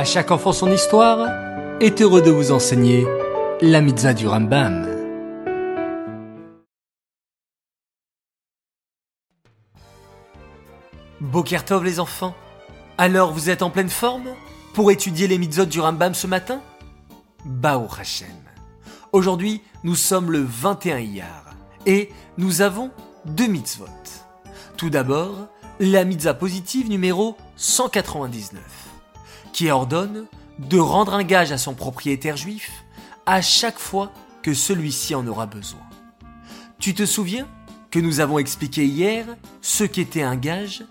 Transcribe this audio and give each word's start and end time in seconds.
À 0.00 0.04
chaque 0.04 0.30
enfant 0.30 0.54
son 0.54 0.72
histoire 0.72 1.28
est 1.78 2.00
heureux 2.00 2.22
de 2.22 2.30
vous 2.30 2.52
enseigner 2.52 3.06
la 3.60 3.82
mitzvah 3.82 4.14
du 4.14 4.26
Rambam. 4.26 4.88
Bokertov 11.20 11.84
les 11.84 12.00
enfants, 12.00 12.34
alors 12.96 13.34
vous 13.34 13.50
êtes 13.50 13.60
en 13.60 13.68
pleine 13.68 13.90
forme 13.90 14.30
pour 14.72 14.90
étudier 14.90 15.28
les 15.28 15.36
mitzvot 15.36 15.66
du 15.66 15.80
Rambam 15.80 16.14
ce 16.14 16.26
matin? 16.26 16.62
Bao 17.44 17.86
Hashem. 18.00 18.28
Aujourd'hui, 19.12 19.60
nous 19.84 19.96
sommes 19.96 20.32
le 20.32 20.42
21 20.42 20.98
Iyar 21.00 21.44
et 21.84 22.08
nous 22.38 22.62
avons 22.62 22.90
deux 23.26 23.48
mitzvot. 23.48 23.84
Tout 24.78 24.88
d'abord, 24.88 25.48
la 25.78 26.06
mitzvah 26.06 26.32
positive 26.32 26.88
numéro 26.88 27.36
199 27.56 28.89
ordonne 29.68 30.26
de 30.58 30.78
rendre 30.78 31.14
un 31.14 31.22
gage 31.22 31.52
à 31.52 31.58
son 31.58 31.74
propriétaire 31.74 32.36
juif 32.36 32.84
à 33.26 33.42
chaque 33.42 33.78
fois 33.78 34.12
que 34.42 34.54
celui-ci 34.54 35.14
en 35.14 35.26
aura 35.26 35.46
besoin. 35.46 35.80
Tu 36.78 36.94
te 36.94 37.04
souviens 37.04 37.46
que 37.90 37.98
nous 37.98 38.20
avons 38.20 38.38
expliqué 38.38 38.86
hier 38.86 39.26
ce 39.60 39.84
qu'était 39.84 40.22
un 40.22 40.36
gage? 40.36 40.84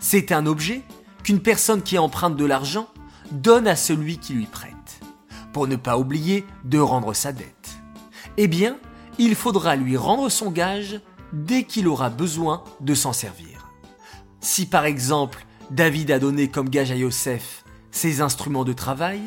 C'est 0.00 0.32
un 0.32 0.46
objet 0.46 0.82
qu'une 1.22 1.40
personne 1.40 1.82
qui 1.82 1.98
emprunte 1.98 2.36
de 2.36 2.44
l'argent 2.44 2.88
donne 3.30 3.66
à 3.66 3.76
celui 3.76 4.18
qui 4.18 4.34
lui 4.34 4.46
prête, 4.46 5.00
pour 5.52 5.66
ne 5.66 5.76
pas 5.76 5.96
oublier 5.96 6.44
de 6.64 6.78
rendre 6.78 7.14
sa 7.14 7.32
dette. 7.32 7.78
Eh 8.36 8.48
bien, 8.48 8.76
il 9.18 9.34
faudra 9.34 9.76
lui 9.76 9.96
rendre 9.96 10.28
son 10.28 10.50
gage 10.50 11.00
dès 11.32 11.64
qu'il 11.64 11.88
aura 11.88 12.10
besoin 12.10 12.64
de 12.80 12.94
s'en 12.94 13.12
servir. 13.12 13.70
Si 14.40 14.66
par 14.66 14.84
exemple 14.84 15.46
David 15.70 16.10
a 16.10 16.18
donné 16.18 16.48
comme 16.48 16.68
gage 16.68 16.90
à 16.90 16.96
Yosef 16.96 17.61
ses 17.92 18.20
instruments 18.20 18.64
de 18.64 18.72
travail 18.72 19.20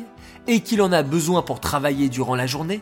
et 0.46 0.60
qu'il 0.60 0.82
en 0.82 0.92
a 0.92 1.02
besoin 1.02 1.40
pour 1.40 1.60
travailler 1.60 2.10
durant 2.10 2.34
la 2.34 2.46
journée, 2.46 2.80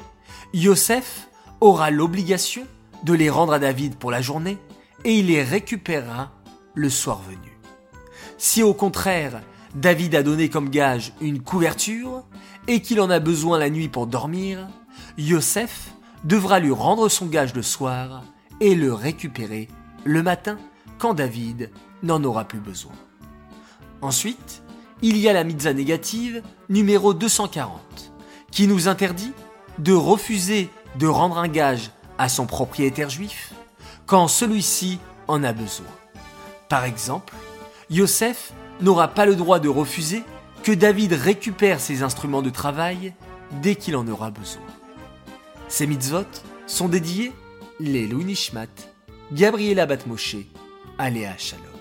Yosef 0.52 1.28
aura 1.60 1.90
l'obligation 1.90 2.66
de 3.04 3.12
les 3.12 3.30
rendre 3.30 3.52
à 3.52 3.58
David 3.58 3.94
pour 3.96 4.10
la 4.10 4.20
journée 4.20 4.58
et 5.04 5.18
il 5.18 5.26
les 5.26 5.42
récupérera 5.42 6.32
le 6.74 6.90
soir 6.90 7.20
venu. 7.22 7.58
Si 8.38 8.62
au 8.62 8.74
contraire, 8.74 9.42
David 9.74 10.14
a 10.14 10.22
donné 10.22 10.48
comme 10.48 10.70
gage 10.70 11.12
une 11.20 11.42
couverture 11.42 12.24
et 12.66 12.80
qu'il 12.80 13.00
en 13.00 13.10
a 13.10 13.20
besoin 13.20 13.58
la 13.58 13.70
nuit 13.70 13.88
pour 13.88 14.06
dormir, 14.06 14.66
Yosef 15.18 15.92
devra 16.24 16.58
lui 16.58 16.72
rendre 16.72 17.08
son 17.08 17.26
gage 17.26 17.54
le 17.54 17.62
soir 17.62 18.24
et 18.60 18.74
le 18.74 18.92
récupérer 18.92 19.68
le 20.04 20.22
matin 20.22 20.58
quand 20.98 21.14
David 21.14 21.70
n'en 22.02 22.22
aura 22.24 22.44
plus 22.44 22.60
besoin. 22.60 22.92
Ensuite, 24.00 24.62
il 25.04 25.18
y 25.18 25.28
a 25.28 25.34
la 25.34 25.44
mitzvah 25.44 25.74
négative 25.74 26.42
numéro 26.70 27.12
240, 27.12 27.78
qui 28.50 28.66
nous 28.66 28.88
interdit 28.88 29.32
de 29.78 29.92
refuser 29.92 30.70
de 30.98 31.06
rendre 31.06 31.36
un 31.36 31.48
gage 31.48 31.90
à 32.16 32.30
son 32.30 32.46
propriétaire 32.46 33.10
juif 33.10 33.52
quand 34.06 34.28
celui-ci 34.28 34.98
en 35.28 35.44
a 35.44 35.52
besoin. 35.52 35.84
Par 36.70 36.84
exemple, 36.86 37.34
Yosef 37.90 38.54
n'aura 38.80 39.08
pas 39.08 39.26
le 39.26 39.36
droit 39.36 39.58
de 39.58 39.68
refuser 39.68 40.22
que 40.62 40.72
David 40.72 41.12
récupère 41.12 41.80
ses 41.80 42.02
instruments 42.02 42.40
de 42.40 42.48
travail 42.48 43.12
dès 43.60 43.74
qu'il 43.74 43.96
en 43.96 44.08
aura 44.08 44.30
besoin. 44.30 44.62
Ces 45.68 45.86
mitzvot 45.86 46.24
sont 46.66 46.88
dédiés 46.88 47.32
les 47.78 48.06
Nishmat, 48.06 48.68
Gabriela 49.32 49.84
Batmoshe, 49.84 50.36
Aléa 50.96 51.36
Shalom. 51.36 51.73